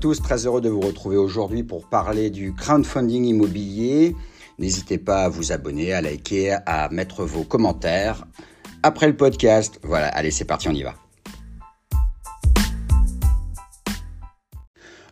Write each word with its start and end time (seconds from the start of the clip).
tous, 0.00 0.22
très 0.22 0.46
heureux 0.46 0.62
de 0.62 0.70
vous 0.70 0.80
retrouver 0.80 1.18
aujourd'hui 1.18 1.62
pour 1.62 1.86
parler 1.86 2.30
du 2.30 2.54
crowdfunding 2.54 3.26
immobilier. 3.26 4.16
N'hésitez 4.58 4.96
pas 4.96 5.24
à 5.24 5.28
vous 5.28 5.52
abonner, 5.52 5.92
à 5.92 6.00
liker, 6.00 6.56
à 6.64 6.88
mettre 6.88 7.24
vos 7.24 7.44
commentaires 7.44 8.24
après 8.82 9.08
le 9.08 9.16
podcast. 9.16 9.78
Voilà, 9.82 10.08
allez, 10.08 10.30
c'est 10.30 10.46
parti, 10.46 10.70
on 10.70 10.72
y 10.72 10.82
va. 10.82 10.94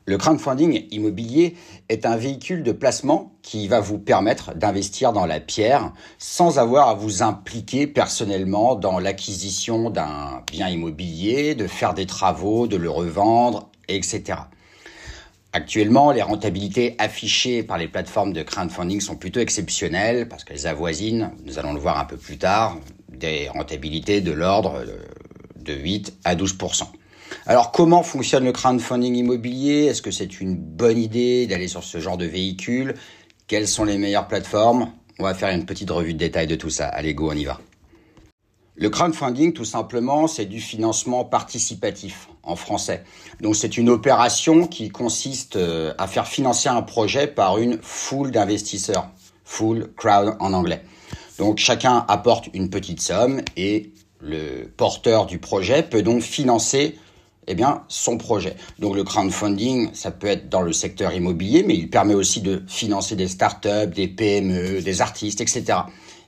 Le 0.06 0.16
crowdfunding 0.16 0.86
immobilier 0.90 1.54
est 1.90 2.06
un 2.06 2.16
véhicule 2.16 2.62
de 2.62 2.72
placement 2.72 3.36
qui 3.42 3.68
va 3.68 3.80
vous 3.80 3.98
permettre 3.98 4.54
d'investir 4.54 5.12
dans 5.12 5.26
la 5.26 5.38
pierre 5.38 5.92
sans 6.16 6.58
avoir 6.58 6.88
à 6.88 6.94
vous 6.94 7.22
impliquer 7.22 7.86
personnellement 7.86 8.74
dans 8.74 9.00
l'acquisition 9.00 9.90
d'un 9.90 10.42
bien 10.50 10.70
immobilier, 10.70 11.54
de 11.54 11.66
faire 11.66 11.92
des 11.92 12.06
travaux, 12.06 12.66
de 12.66 12.78
le 12.78 12.88
revendre, 12.88 13.70
etc. 13.88 14.38
Actuellement, 15.58 16.12
les 16.12 16.22
rentabilités 16.22 16.94
affichées 16.98 17.64
par 17.64 17.78
les 17.78 17.88
plateformes 17.88 18.32
de 18.32 18.44
crowdfunding 18.44 19.00
sont 19.00 19.16
plutôt 19.16 19.40
exceptionnelles 19.40 20.28
parce 20.28 20.44
qu'elles 20.44 20.68
avoisinent, 20.68 21.32
nous 21.44 21.58
allons 21.58 21.72
le 21.72 21.80
voir 21.80 21.98
un 21.98 22.04
peu 22.04 22.16
plus 22.16 22.38
tard, 22.38 22.78
des 23.08 23.48
rentabilités 23.48 24.20
de 24.20 24.30
l'ordre 24.30 24.84
de 25.56 25.74
8 25.74 26.14
à 26.24 26.36
12% 26.36 26.84
alors 27.44 27.72
comment 27.72 28.02
fonctionne 28.02 28.44
le 28.44 28.52
crowdfunding 28.52 29.14
immobilier? 29.14 29.84
Est-ce 29.86 30.00
que 30.00 30.10
c'est 30.10 30.40
une 30.40 30.56
bonne 30.56 30.96
idée 30.96 31.46
d'aller 31.46 31.68
sur 31.68 31.84
ce 31.84 31.98
genre 31.98 32.16
de 32.16 32.24
véhicule? 32.24 32.94
Quelles 33.48 33.68
sont 33.68 33.84
les 33.84 33.98
meilleures 33.98 34.28
plateformes? 34.28 34.92
On 35.18 35.24
va 35.24 35.34
faire 35.34 35.50
une 35.50 35.66
petite 35.66 35.90
revue 35.90 36.14
de 36.14 36.18
détail 36.18 36.46
de 36.46 36.54
tout 36.54 36.70
ça. 36.70 36.86
Allez, 36.86 37.12
go, 37.12 37.30
on 37.30 37.36
y 37.36 37.44
va. 37.44 37.60
Le 38.80 38.90
crowdfunding, 38.90 39.54
tout 39.54 39.64
simplement, 39.64 40.28
c'est 40.28 40.44
du 40.44 40.60
financement 40.60 41.24
participatif 41.24 42.28
en 42.44 42.54
français. 42.54 43.02
Donc 43.40 43.56
c'est 43.56 43.76
une 43.76 43.88
opération 43.88 44.68
qui 44.68 44.88
consiste 44.88 45.56
euh, 45.56 45.92
à 45.98 46.06
faire 46.06 46.28
financer 46.28 46.68
un 46.68 46.82
projet 46.82 47.26
par 47.26 47.58
une 47.58 47.80
foule 47.82 48.30
d'investisseurs. 48.30 49.08
Full 49.44 49.90
crowd 49.96 50.36
en 50.38 50.52
anglais. 50.52 50.82
Donc 51.38 51.58
chacun 51.58 52.04
apporte 52.06 52.50
une 52.54 52.70
petite 52.70 53.00
somme 53.00 53.40
et 53.56 53.92
le 54.20 54.68
porteur 54.76 55.26
du 55.26 55.38
projet 55.40 55.82
peut 55.82 56.02
donc 56.02 56.22
financer 56.22 56.96
eh 57.48 57.56
bien, 57.56 57.82
son 57.88 58.16
projet. 58.16 58.54
Donc 58.78 58.94
le 58.94 59.02
crowdfunding, 59.02 59.90
ça 59.92 60.12
peut 60.12 60.26
être 60.28 60.48
dans 60.48 60.62
le 60.62 60.72
secteur 60.72 61.12
immobilier, 61.12 61.64
mais 61.64 61.74
il 61.74 61.90
permet 61.90 62.14
aussi 62.14 62.42
de 62.42 62.62
financer 62.68 63.16
des 63.16 63.26
startups, 63.26 63.88
des 63.92 64.06
PME, 64.06 64.82
des 64.82 65.00
artistes, 65.00 65.40
etc. 65.40 65.80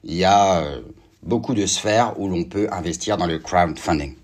Il 0.02 0.14
y 0.14 0.24
a 0.24 0.62
euh, 0.62 0.80
beaucoup 1.22 1.54
de 1.54 1.66
sphères 1.66 2.14
où 2.18 2.28
l'on 2.28 2.44
peut 2.44 2.68
investir 2.70 3.16
dans 3.16 3.26
le 3.26 3.38
crowdfunding. 3.38 4.14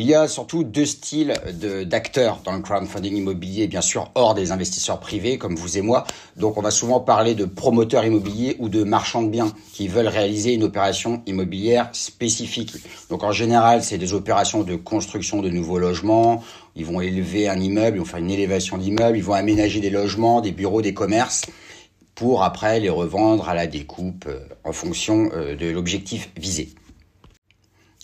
Il 0.00 0.04
y 0.04 0.14
a 0.14 0.28
surtout 0.28 0.62
deux 0.62 0.86
styles 0.86 1.34
d'acteurs 1.86 2.40
dans 2.44 2.52
le 2.52 2.60
crowdfunding 2.60 3.16
immobilier, 3.16 3.66
bien 3.66 3.80
sûr 3.80 4.12
hors 4.14 4.32
des 4.32 4.52
investisseurs 4.52 5.00
privés 5.00 5.38
comme 5.38 5.56
vous 5.56 5.76
et 5.76 5.80
moi. 5.80 6.04
Donc 6.36 6.56
on 6.56 6.62
va 6.62 6.70
souvent 6.70 7.00
parler 7.00 7.34
de 7.34 7.44
promoteurs 7.44 8.04
immobiliers 8.04 8.54
ou 8.60 8.68
de 8.68 8.84
marchands 8.84 9.22
de 9.22 9.28
biens 9.28 9.52
qui 9.72 9.88
veulent 9.88 10.06
réaliser 10.06 10.54
une 10.54 10.62
opération 10.62 11.20
immobilière 11.26 11.88
spécifique. 11.94 12.74
Donc 13.10 13.24
en 13.24 13.32
général, 13.32 13.82
c'est 13.82 13.98
des 13.98 14.12
opérations 14.12 14.62
de 14.62 14.76
construction 14.76 15.42
de 15.42 15.48
nouveaux 15.48 15.80
logements. 15.80 16.44
Ils 16.76 16.86
vont 16.86 17.00
élever 17.00 17.48
un 17.48 17.58
immeuble, 17.58 17.96
ils 17.96 18.00
vont 18.00 18.06
faire 18.06 18.20
une 18.20 18.30
élévation 18.30 18.78
d'immeuble, 18.78 19.18
ils 19.18 19.24
vont 19.24 19.32
aménager 19.32 19.80
des 19.80 19.90
logements, 19.90 20.40
des 20.40 20.52
bureaux, 20.52 20.80
des 20.80 20.94
commerces 20.94 21.42
pour 22.18 22.42
après 22.42 22.80
les 22.80 22.90
revendre 22.90 23.48
à 23.48 23.54
la 23.54 23.68
découpe 23.68 24.24
euh, 24.26 24.40
en 24.64 24.72
fonction 24.72 25.30
euh, 25.34 25.54
de 25.54 25.70
l'objectif 25.70 26.30
visé. 26.36 26.70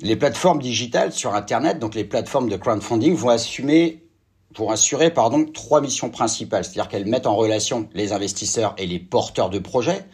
Les 0.01 0.15
plateformes 0.15 0.63
digitales 0.63 1.13
sur 1.13 1.35
Internet, 1.35 1.81
donc 1.81 1.97
les 1.97 2.05
plateformes 2.05 2.49
de 2.49 2.57
crowdfunding, 2.57 3.13
vont 3.15 3.31
assumer 3.31 4.01
assurer 4.69 5.13
trois 5.53 5.81
missions 5.81 6.11
principales, 6.11 6.65
c'est-à-dire 6.65 6.87
qu'elles 6.87 7.07
mettent 7.07 7.27
en 7.27 7.35
relation 7.35 7.89
les 7.93 8.13
investisseurs 8.13 8.77
et 8.79 8.87
les 8.87 9.01
porteurs 9.01 9.51
de 9.51 9.59
projets, 9.59 10.05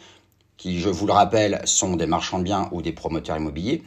qui, 0.57 0.79
je 0.79 0.89
vous 0.89 1.05
le 1.05 1.13
rappelle, 1.13 1.61
sont 1.65 1.95
des 1.95 2.07
marchands 2.07 2.39
de 2.39 2.45
biens 2.45 2.69
ou 2.71 2.81
des 2.81 2.93
promoteurs 2.93 3.37
immobiliers. 3.37 3.83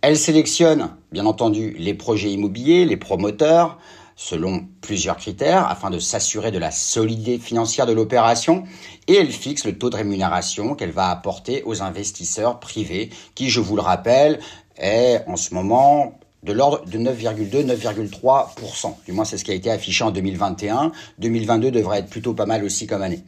Elles 0.00 0.16
sélectionnent, 0.16 0.90
bien 1.10 1.26
entendu, 1.26 1.74
les 1.76 1.94
projets 1.94 2.30
immobiliers, 2.30 2.84
les 2.84 2.96
promoteurs, 2.96 3.80
selon 4.16 4.66
plusieurs 4.80 5.18
critères, 5.18 5.68
afin 5.68 5.90
de 5.90 5.98
s'assurer 5.98 6.50
de 6.50 6.58
la 6.58 6.70
solidité 6.70 7.38
financière 7.38 7.86
de 7.86 7.92
l'opération, 7.92 8.64
et 9.06 9.14
elles 9.14 9.30
fixent 9.30 9.66
le 9.66 9.78
taux 9.78 9.90
de 9.90 9.96
rémunération 9.96 10.74
qu'elle 10.74 10.90
va 10.90 11.10
apporter 11.10 11.62
aux 11.64 11.82
investisseurs 11.82 12.58
privés, 12.58 13.10
qui, 13.34 13.50
je 13.50 13.60
vous 13.60 13.76
le 13.76 13.82
rappelle, 13.82 14.40
est 14.78 15.22
en 15.26 15.36
ce 15.36 15.54
moment 15.54 16.18
de 16.42 16.52
l'ordre 16.52 16.84
de 16.86 16.98
9,2-9,3%. 16.98 18.94
Du 19.04 19.12
moins, 19.12 19.24
c'est 19.24 19.36
ce 19.36 19.44
qui 19.44 19.50
a 19.50 19.54
été 19.54 19.70
affiché 19.70 20.04
en 20.04 20.10
2021. 20.10 20.92
2022 21.18 21.70
devrait 21.70 21.98
être 21.98 22.10
plutôt 22.10 22.34
pas 22.34 22.46
mal 22.46 22.64
aussi 22.64 22.86
comme 22.86 23.02
année. 23.02 23.22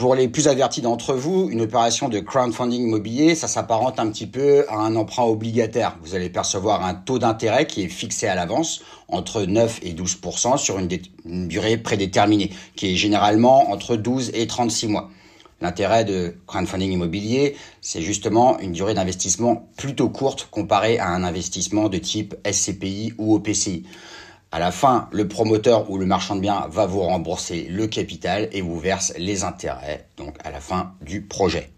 Pour 0.00 0.14
les 0.14 0.28
plus 0.28 0.48
avertis 0.48 0.80
d'entre 0.80 1.12
vous, 1.12 1.50
une 1.50 1.60
opération 1.60 2.08
de 2.08 2.20
crowdfunding 2.20 2.84
immobilier, 2.84 3.34
ça 3.34 3.48
s'apparente 3.48 4.00
un 4.00 4.08
petit 4.08 4.26
peu 4.26 4.64
à 4.70 4.76
un 4.76 4.96
emprunt 4.96 5.24
obligataire. 5.24 5.98
Vous 6.02 6.14
allez 6.14 6.30
percevoir 6.30 6.86
un 6.86 6.94
taux 6.94 7.18
d'intérêt 7.18 7.66
qui 7.66 7.82
est 7.82 7.88
fixé 7.88 8.26
à 8.26 8.34
l'avance 8.34 8.80
entre 9.08 9.42
9 9.42 9.80
et 9.82 9.92
12% 9.92 10.56
sur 10.56 10.78
une, 10.78 10.88
une 11.26 11.48
durée 11.48 11.76
prédéterminée, 11.76 12.48
qui 12.76 12.94
est 12.94 12.96
généralement 12.96 13.70
entre 13.70 13.96
12 13.96 14.30
et 14.32 14.46
36 14.46 14.88
mois. 14.88 15.10
L'intérêt 15.60 16.06
de 16.06 16.34
crowdfunding 16.46 16.92
immobilier, 16.92 17.56
c'est 17.82 18.00
justement 18.00 18.58
une 18.58 18.72
durée 18.72 18.94
d'investissement 18.94 19.68
plutôt 19.76 20.08
courte 20.08 20.48
comparée 20.50 20.98
à 20.98 21.08
un 21.08 21.24
investissement 21.24 21.90
de 21.90 21.98
type 21.98 22.34
SCPI 22.50 23.12
ou 23.18 23.34
OPCI. 23.34 23.84
À 24.52 24.58
la 24.58 24.72
fin, 24.72 25.08
le 25.12 25.28
promoteur 25.28 25.88
ou 25.90 25.96
le 25.96 26.06
marchand 26.06 26.34
de 26.34 26.40
biens 26.40 26.66
va 26.68 26.84
vous 26.84 27.02
rembourser 27.02 27.68
le 27.70 27.86
capital 27.86 28.48
et 28.50 28.62
vous 28.62 28.80
verse 28.80 29.12
les 29.16 29.44
intérêts, 29.44 30.08
donc 30.16 30.34
à 30.42 30.50
la 30.50 30.58
fin 30.58 30.94
du 31.02 31.22
projet. 31.22 31.70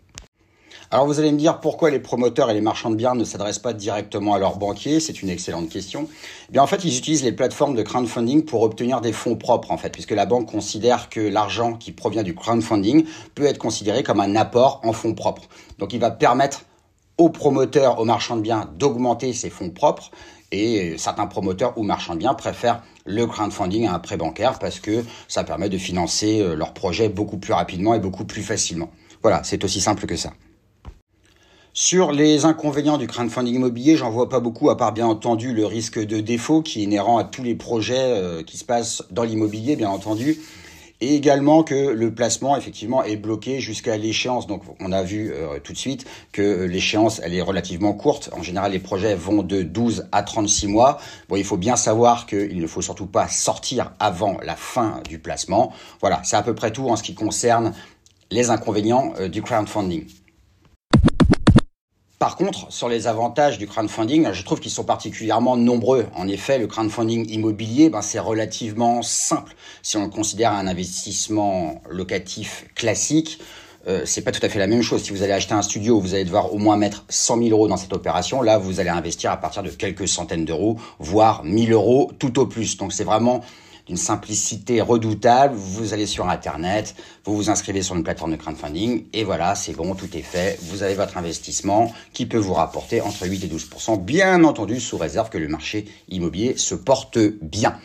Alors 0.91 1.07
vous 1.07 1.21
allez 1.21 1.33
me 1.33 1.37
dire 1.37 1.61
pourquoi 1.61 1.91
les 1.91 1.99
promoteurs 1.99 2.49
et 2.51 2.55
les 2.55 2.63
marchands 2.63 2.89
de 2.89 2.97
biens 2.97 3.15
ne 3.15 3.25
s'adressent 3.25 3.59
pas 3.59 3.75
directement 3.75 4.33
à 4.33 4.39
leurs 4.39 4.57
banquiers? 4.57 5.01
C'est 5.01 5.21
une 5.21 5.29
excellente 5.29 5.69
question. 5.69 6.09
Eh 6.49 6.53
bien 6.53 6.63
en 6.63 6.67
fait, 6.67 6.83
ils 6.83 6.97
utilisent 6.97 7.25
les 7.25 7.33
plateformes 7.33 7.75
de 7.75 7.83
crowdfunding 7.83 8.47
pour 8.47 8.63
obtenir 8.63 9.03
des 9.03 9.13
fonds 9.13 9.37
propres 9.37 9.71
en 9.71 9.77
fait, 9.77 9.91
puisque 9.91 10.13
la 10.13 10.25
banque 10.25 10.51
considère 10.51 11.11
que 11.11 11.21
l'argent 11.21 11.75
qui 11.75 11.93
provient 11.93 12.23
du 12.23 12.35
crowdfunding 12.35 13.05
peut 13.35 13.45
être 13.45 13.59
considéré 13.59 14.03
comme 14.03 14.21
un 14.21 14.35
apport 14.35 14.81
en 14.83 14.95
fonds 14.95 15.15
propres. 15.15 15.43
Donc 15.79 15.93
il 15.93 16.01
va 16.01 16.11
permettre 16.11 16.65
promoteurs, 17.31 17.99
aux 17.99 18.05
marchands 18.05 18.37
de 18.37 18.43
biens 18.43 18.71
d'augmenter 18.79 19.33
ces 19.33 19.51
fonds 19.51 19.71
propres 19.71 20.11
et 20.53 20.97
certains 20.99 21.27
promoteurs 21.27 21.77
ou 21.77 21.83
marchands 21.83 22.15
de 22.15 22.21
biens 22.21 22.35
préfèrent 22.35 22.83
le 23.05 23.27
crowdfunding 23.27 23.87
à 23.87 23.95
un 23.95 23.99
prêt 23.99 24.17
bancaire 24.17 24.59
parce 24.59 24.79
que 24.79 25.05
ça 25.29 25.45
permet 25.45 25.69
de 25.69 25.79
financer 25.79 26.41
euh, 26.41 26.55
leurs 26.55 26.75
projets 26.75 27.09
beaucoup 27.09 27.39
plus 27.39 27.53
rapidement 27.53 27.95
et 27.95 27.99
beaucoup 27.99 28.25
plus 28.25 28.43
facilement. 28.43 28.91
Voilà, 29.23 29.43
c'est 29.45 29.65
aussi 29.65 29.81
simple 29.81 30.07
que 30.07 30.17
ça. 30.17 30.33
Sur 31.75 32.13
les 32.13 32.45
inconvénients 32.45 32.99
du 32.99 33.07
crowdfunding 33.07 33.55
immobilier, 33.55 33.97
j'en 33.97 34.11
vois 34.11 34.29
pas 34.29 34.41
beaucoup, 34.41 34.69
à 34.69 34.77
part 34.77 34.93
bien 34.93 35.07
entendu 35.07 35.55
le 35.55 35.65
risque 35.65 35.99
de 35.99 36.21
défaut 36.21 36.61
qui 36.61 36.81
est 36.81 36.85
inhérent 36.85 37.17
à 37.17 37.25
tous 37.25 37.43
les 37.43 37.55
projets 37.55 37.97
euh, 37.99 38.43
qui 38.43 38.59
se 38.59 38.65
passent 38.65 39.03
dans 39.11 39.23
l'immobilier, 39.23 39.75
bien 39.75 39.89
entendu, 39.89 40.39
et 41.03 41.17
également 41.17 41.65
que 41.65 41.75
le 41.75 42.15
placement 42.15 42.57
effectivement 42.57 43.03
est 43.03 43.17
bloqué 43.17 43.59
jusqu'à 43.59 43.97
l'échéance. 43.97 44.47
Donc 44.47 44.63
on 44.79 44.93
a 44.93 45.03
vu 45.03 45.33
euh, 45.33 45.59
tout 45.59 45.73
de 45.73 45.79
suite 45.79 46.07
que 46.31 46.63
l'échéance 46.63 47.21
elle 47.25 47.35
est 47.35 47.43
relativement 47.43 47.93
courte. 47.93 48.31
En 48.33 48.43
général, 48.43 48.71
les 48.71 48.79
projets 48.79 49.17
vont 49.17 49.43
de 49.43 49.63
12 49.63 50.09
à 50.13 50.23
36 50.23 50.69
mois. 50.69 50.99
Bon, 51.29 51.35
il 51.35 51.45
faut 51.45 51.57
bien 51.57 51.75
savoir 51.75 52.27
qu'il 52.27 52.61
ne 52.61 52.67
faut 52.69 52.83
surtout 52.83 53.07
pas 53.07 53.27
sortir 53.27 53.91
avant 53.99 54.39
la 54.45 54.55
fin 54.55 55.03
du 55.09 55.19
placement. 55.19 55.73
Voilà, 56.01 56.21
c'est 56.23 56.37
à 56.37 56.43
peu 56.43 56.55
près 56.55 56.71
tout 56.71 56.89
en 56.89 56.95
ce 56.95 57.03
qui 57.03 57.15
concerne 57.15 57.73
les 58.31 58.51
inconvénients 58.51 59.13
euh, 59.19 59.29
du 59.29 59.43
crowdfunding. 59.43 60.07
Par 62.23 62.37
contre, 62.37 62.73
sur 62.73 62.89
les 62.89 63.09
avantages 63.09 63.59
du 63.59 63.67
crowdfunding, 63.67 64.33
je 64.33 64.45
trouve 64.45 64.61
qu'ils 64.61 64.71
sont 64.71 64.85
particulièrement 64.85 65.57
nombreux. 65.57 66.07
En 66.15 66.29
effet, 66.29 66.57
le 66.57 66.69
crowdfunding 66.69 67.29
immobilier, 67.29 67.91
ben, 67.91 68.01
c'est 68.01 68.21
relativement 68.21 69.03
simple. 69.03 69.57
Si 69.83 69.97
on 69.97 70.05
le 70.05 70.09
considère 70.09 70.53
un 70.53 70.69
investissement 70.69 71.83
locatif 71.91 72.67
classique, 72.77 73.41
euh, 73.89 74.03
c'est 74.05 74.23
pas 74.23 74.31
tout 74.31 74.47
à 74.47 74.49
fait 74.49 74.61
la 74.61 74.69
même 74.69 74.83
chose. 74.83 75.03
Si 75.03 75.11
vous 75.11 75.25
allez 75.25 75.33
acheter 75.33 75.55
un 75.55 75.63
studio, 75.63 75.99
vous 75.99 76.15
allez 76.15 76.25
devoir 76.25 76.55
au 76.55 76.59
moins 76.59 76.77
mettre 76.77 77.05
100 77.09 77.39
000 77.39 77.51
euros 77.51 77.67
dans 77.67 77.77
cette 77.77 77.93
opération. 77.93 78.41
Là, 78.41 78.57
vous 78.57 78.79
allez 78.79 78.91
investir 78.91 79.33
à 79.33 79.37
partir 79.37 79.65
de 79.65 79.71
quelques 79.71 80.07
centaines 80.07 80.45
d'euros, 80.45 80.77
voire 81.01 81.43
1000 81.43 81.73
euros 81.73 82.13
tout 82.21 82.39
au 82.39 82.47
plus. 82.47 82.77
Donc 82.77 82.93
c'est 82.93 83.03
vraiment 83.03 83.41
d'une 83.93 83.99
simplicité 83.99 84.81
redoutable. 84.81 85.55
Vous 85.55 85.93
allez 85.93 86.07
sur 86.07 86.31
Internet, 86.31 86.95
vous 87.27 87.37
vous 87.37 87.51
inscrivez 87.51 87.83
sur 87.83 87.95
une 87.95 88.03
plateforme 88.03 88.31
de 88.31 88.37
crowdfunding 88.37 89.05
et 89.13 89.23
voilà, 89.23 89.55
c'est 89.55 89.75
bon, 89.75 89.95
tout 89.95 90.17
est 90.17 90.23
fait. 90.23 90.59
Vous 90.63 90.83
avez 90.83 90.95
votre 90.95 91.19
investissement 91.19 91.93
qui 92.15 92.25
peut 92.25 92.39
vous 92.39 92.55
rapporter 92.55 93.03
entre 93.03 93.29
8 93.29 93.45
et 93.45 93.49
12% 93.49 94.03
bien 94.03 94.45
entendu 94.45 94.81
sous 94.81 94.97
réserve 94.97 95.29
que 95.29 95.37
le 95.37 95.47
marché 95.47 95.85
immobilier 96.09 96.57
se 96.57 96.75
porte 96.75 97.19
bien. 97.43 97.77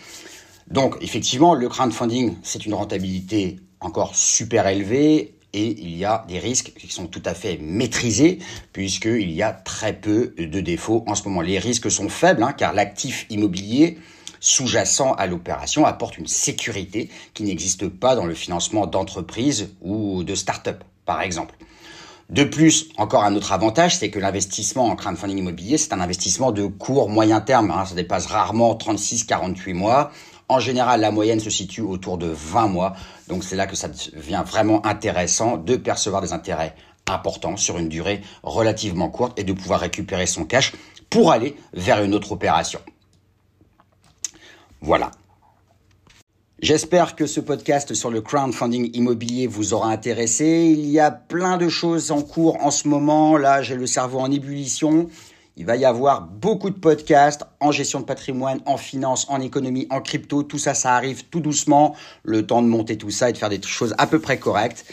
Donc 0.71 0.95
effectivement, 1.01 1.53
le 1.55 1.67
crowdfunding, 1.67 2.35
c'est 2.41 2.65
une 2.65 2.73
rentabilité 2.73 3.57
encore 3.81 4.15
super 4.15 4.65
élevée 4.65 5.35
et 5.51 5.75
il 5.77 5.97
y 5.97 6.05
a 6.05 6.23
des 6.29 6.39
risques 6.39 6.71
qui 6.79 6.87
sont 6.87 7.07
tout 7.07 7.23
à 7.25 7.33
fait 7.33 7.57
maîtrisés 7.61 8.39
puisqu'il 8.71 9.31
y 9.33 9.43
a 9.43 9.51
très 9.51 9.91
peu 9.91 10.33
de 10.37 10.61
défauts 10.61 11.03
en 11.05 11.15
ce 11.15 11.27
moment. 11.27 11.41
Les 11.41 11.59
risques 11.59 11.91
sont 11.91 12.07
faibles 12.07 12.43
hein, 12.43 12.53
car 12.53 12.71
l'actif 12.71 13.25
immobilier 13.29 13.97
sous-jacent 14.39 15.13
à 15.13 15.27
l'opération 15.27 15.85
apporte 15.85 16.17
une 16.17 16.27
sécurité 16.27 17.09
qui 17.33 17.43
n'existe 17.43 17.87
pas 17.87 18.15
dans 18.15 18.25
le 18.25 18.33
financement 18.33 18.87
d'entreprises 18.87 19.73
ou 19.81 20.23
de 20.23 20.35
start-up, 20.35 20.83
par 21.05 21.21
exemple. 21.21 21.55
De 22.29 22.43
plus, 22.43 22.89
encore 22.97 23.23
un 23.23 23.35
autre 23.35 23.53
avantage, 23.53 23.97
c'est 23.97 24.09
que 24.09 24.19
l'investissement 24.19 24.87
en 24.87 24.97
crowdfunding 24.97 25.37
immobilier, 25.37 25.77
c'est 25.77 25.93
un 25.93 26.01
investissement 26.01 26.51
de 26.51 26.65
court 26.65 27.07
moyen 27.07 27.39
terme. 27.39 27.71
Hein. 27.71 27.85
ça 27.85 27.95
dépasse 27.95 28.25
rarement 28.25 28.73
36-48 28.73 29.73
mois. 29.73 30.11
En 30.49 30.59
général, 30.59 30.99
la 30.99 31.11
moyenne 31.11 31.39
se 31.39 31.49
situe 31.49 31.81
autour 31.81 32.17
de 32.17 32.27
20 32.27 32.67
mois. 32.67 32.95
Donc 33.29 33.45
c'est 33.45 33.55
là 33.55 33.65
que 33.65 33.77
ça 33.77 33.87
devient 33.87 34.43
vraiment 34.45 34.85
intéressant 34.85 35.55
de 35.55 35.77
percevoir 35.77 36.21
des 36.21 36.33
intérêts 36.33 36.75
importants 37.07 37.55
sur 37.55 37.77
une 37.77 37.87
durée 37.87 38.21
relativement 38.43 39.09
courte 39.09 39.39
et 39.39 39.45
de 39.45 39.53
pouvoir 39.53 39.79
récupérer 39.79 40.25
son 40.25 40.43
cash 40.43 40.73
pour 41.09 41.31
aller 41.31 41.55
vers 41.73 42.03
une 42.03 42.13
autre 42.13 42.33
opération. 42.33 42.79
Voilà. 44.81 45.11
J'espère 46.59 47.15
que 47.15 47.27
ce 47.27 47.39
podcast 47.39 47.93
sur 47.93 48.09
le 48.09 48.21
crowdfunding 48.21 48.89
immobilier 48.95 49.45
vous 49.45 49.75
aura 49.75 49.91
intéressé. 49.91 50.73
Il 50.75 50.87
y 50.87 50.99
a 50.99 51.11
plein 51.11 51.57
de 51.57 51.69
choses 51.69 52.09
en 52.11 52.23
cours 52.23 52.57
en 52.63 52.71
ce 52.71 52.87
moment. 52.87 53.37
Là, 53.37 53.61
j'ai 53.61 53.75
le 53.75 53.85
cerveau 53.85 54.19
en 54.19 54.31
ébullition. 54.31 55.07
Il 55.55 55.65
va 55.65 55.75
y 55.75 55.85
avoir 55.85 56.21
beaucoup 56.21 56.69
de 56.69 56.75
podcasts 56.75 57.43
en 57.59 57.71
gestion 57.71 57.99
de 57.99 58.05
patrimoine, 58.05 58.59
en 58.65 58.77
finance, 58.77 59.27
en 59.29 59.39
économie, 59.39 59.87
en 59.91 60.01
crypto. 60.01 60.41
Tout 60.41 60.57
ça, 60.57 60.73
ça 60.73 60.95
arrive 60.95 61.25
tout 61.25 61.41
doucement. 61.41 61.95
Le 62.23 62.45
temps 62.45 62.63
de 62.63 62.67
monter 62.67 62.97
tout 62.97 63.11
ça 63.11 63.29
et 63.29 63.33
de 63.33 63.37
faire 63.37 63.49
des 63.49 63.61
choses 63.61 63.93
à 63.99 64.07
peu 64.07 64.19
près 64.19 64.39
correctes. 64.39 64.85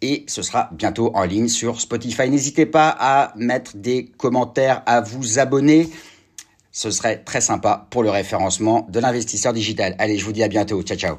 Et 0.00 0.24
ce 0.26 0.42
sera 0.42 0.70
bientôt 0.72 1.10
en 1.14 1.24
ligne 1.24 1.48
sur 1.48 1.80
Spotify. 1.80 2.30
N'hésitez 2.30 2.66
pas 2.66 2.94
à 2.98 3.32
mettre 3.36 3.76
des 3.76 4.06
commentaires, 4.06 4.82
à 4.86 5.00
vous 5.02 5.38
abonner. 5.38 5.90
Ce 6.74 6.90
serait 6.90 7.22
très 7.22 7.40
sympa 7.40 7.86
pour 7.90 8.02
le 8.02 8.10
référencement 8.10 8.86
de 8.90 8.98
l'investisseur 8.98 9.52
digital. 9.52 9.94
Allez, 10.00 10.18
je 10.18 10.24
vous 10.24 10.32
dis 10.32 10.42
à 10.42 10.48
bientôt. 10.48 10.82
Ciao, 10.82 10.98
ciao. 10.98 11.18